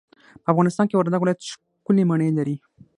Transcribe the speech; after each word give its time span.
په 0.43 0.47
افغانستان 0.53 0.85
کي 0.87 0.95
وردګ 0.95 1.21
ولايت 1.21 1.39
ښکلې 1.49 2.03
مڼې 2.09 2.29
لري. 2.37 2.55